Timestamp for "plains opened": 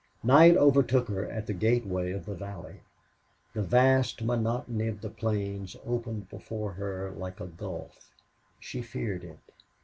5.11-6.27